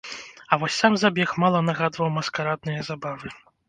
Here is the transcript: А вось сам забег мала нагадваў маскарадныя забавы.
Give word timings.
А 0.51 0.57
вось 0.63 0.77
сам 0.85 0.97
забег 1.03 1.35
мала 1.45 1.63
нагадваў 1.69 2.13
маскарадныя 2.19 2.93
забавы. 2.93 3.27